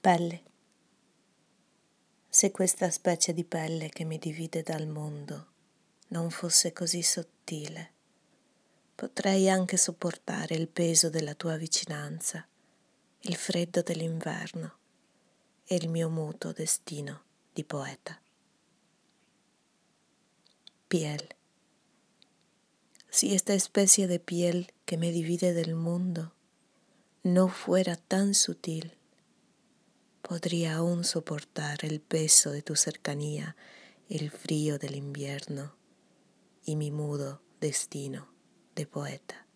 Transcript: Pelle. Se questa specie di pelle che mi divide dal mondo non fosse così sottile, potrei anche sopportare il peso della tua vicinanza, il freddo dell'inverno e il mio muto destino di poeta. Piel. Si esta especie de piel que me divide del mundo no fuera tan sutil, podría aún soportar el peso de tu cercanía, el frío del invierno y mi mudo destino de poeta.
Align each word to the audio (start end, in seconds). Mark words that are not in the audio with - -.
Pelle. 0.00 0.42
Se 2.28 2.52
questa 2.52 2.88
specie 2.88 3.32
di 3.32 3.42
pelle 3.42 3.88
che 3.88 4.04
mi 4.04 4.16
divide 4.18 4.62
dal 4.62 4.86
mondo 4.86 5.46
non 6.08 6.30
fosse 6.30 6.72
così 6.72 7.02
sottile, 7.02 7.94
potrei 8.94 9.50
anche 9.50 9.76
sopportare 9.76 10.54
il 10.54 10.68
peso 10.68 11.10
della 11.10 11.34
tua 11.34 11.56
vicinanza, 11.56 12.46
il 13.22 13.34
freddo 13.34 13.82
dell'inverno 13.82 14.78
e 15.64 15.74
il 15.74 15.88
mio 15.88 16.08
muto 16.08 16.52
destino 16.52 17.24
di 17.52 17.64
poeta. 17.64 18.20
Piel. 20.86 21.26
Si 23.08 23.34
esta 23.34 23.52
especie 23.52 24.06
de 24.06 24.20
piel 24.20 24.70
que 24.86 24.96
me 24.96 25.10
divide 25.10 25.52
del 25.52 25.74
mundo 25.74 26.34
no 27.24 27.48
fuera 27.48 27.96
tan 27.96 28.32
sutil, 28.32 28.96
podría 30.28 30.76
aún 30.76 31.04
soportar 31.04 31.86
el 31.86 32.00
peso 32.02 32.50
de 32.50 32.60
tu 32.60 32.76
cercanía, 32.76 33.56
el 34.10 34.30
frío 34.30 34.78
del 34.78 34.94
invierno 34.94 35.74
y 36.62 36.76
mi 36.76 36.90
mudo 36.90 37.40
destino 37.60 38.28
de 38.74 38.86
poeta. 38.86 39.47